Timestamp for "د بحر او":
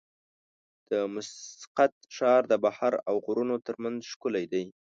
2.51-3.15